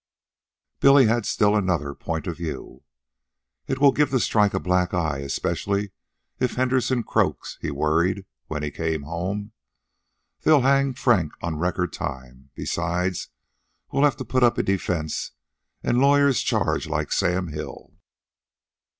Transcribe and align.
Billy 0.79 1.05
had 1.05 1.27
still 1.27 1.55
another 1.55 1.93
point 1.93 2.25
of 2.25 2.35
view. 2.37 2.81
"It 3.67 3.77
will 3.77 3.91
give 3.91 4.09
the 4.09 4.19
strike 4.19 4.55
a 4.55 4.59
black 4.59 4.95
eye, 4.95 5.19
especially 5.19 5.91
if 6.39 6.55
Henderson 6.55 7.03
croaks," 7.03 7.59
he 7.61 7.69
worried, 7.69 8.25
when 8.47 8.63
he 8.63 8.71
came 8.71 9.03
home. 9.03 9.51
"They'll 10.41 10.61
hang 10.61 10.95
Frank 10.95 11.33
on 11.43 11.57
record 11.59 11.93
time. 11.93 12.49
Besides, 12.55 13.27
we'll 13.91 14.03
have 14.05 14.17
to 14.17 14.25
put 14.25 14.41
up 14.41 14.57
a 14.57 14.63
defense, 14.63 15.33
an' 15.83 15.99
lawyers 15.99 16.41
charge 16.41 16.87
like 16.87 17.11
Sam 17.11 17.49
Hill. 17.49 17.93